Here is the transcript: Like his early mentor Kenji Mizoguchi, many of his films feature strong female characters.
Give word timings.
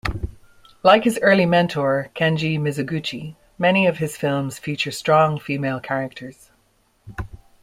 Like 0.81 1.03
his 1.03 1.19
early 1.21 1.45
mentor 1.45 2.09
Kenji 2.15 2.57
Mizoguchi, 2.59 3.35
many 3.59 3.85
of 3.85 3.99
his 3.99 4.17
films 4.17 4.57
feature 4.57 4.89
strong 4.89 5.39
female 5.39 5.79
characters. 5.79 6.49